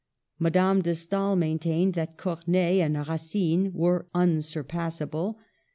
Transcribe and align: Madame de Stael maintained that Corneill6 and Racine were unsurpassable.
Madame 0.39 0.81
de 0.81 0.95
Stael 0.95 1.35
maintained 1.35 1.93
that 1.93 2.17
Corneill6 2.17 2.79
and 2.83 3.07
Racine 3.07 3.71
were 3.71 4.07
unsurpassable. 4.15 5.37